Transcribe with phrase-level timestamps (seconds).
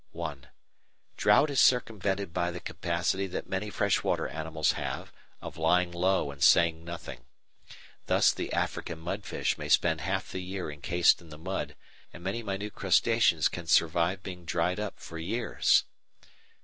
[0.13, 0.47] (1)
[1.15, 6.41] Drought is circumvented by the capacity that many freshwater animals have of lying low and
[6.43, 7.25] saying nothing.
[8.07, 11.75] Thus the African mudfish may spend half the year encased in the mud,
[12.11, 15.83] and many minute crustaceans can survive being dried up for years.